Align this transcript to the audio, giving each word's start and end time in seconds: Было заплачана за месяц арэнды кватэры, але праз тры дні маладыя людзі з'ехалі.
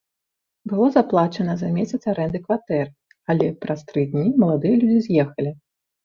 Было 0.69 0.85
заплачана 0.93 1.53
за 1.59 1.67
месяц 1.75 1.99
арэнды 2.13 2.39
кватэры, 2.47 2.89
але 3.33 3.45
праз 3.65 3.79
тры 3.91 4.01
дні 4.15 4.25
маладыя 4.45 4.79
людзі 4.81 4.97
з'ехалі. 5.09 5.53